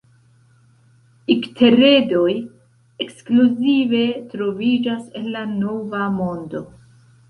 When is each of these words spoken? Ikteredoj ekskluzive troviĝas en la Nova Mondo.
Ikteredoj 1.33 2.33
ekskluzive 3.07 4.03
troviĝas 4.35 5.09
en 5.23 5.33
la 5.39 5.49
Nova 5.57 6.07
Mondo. 6.21 6.69